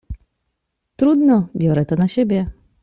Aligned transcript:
"Trudno, 0.95 1.47
biorę 1.55 1.85
to 1.85 1.95
na 1.95 2.07
siebie!" 2.07 2.45